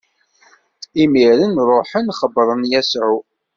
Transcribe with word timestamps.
Imiren 1.03 1.55
ṛuḥen, 1.67 2.07
xebbṛen 2.19 2.61
Yasuɛ. 2.71 3.21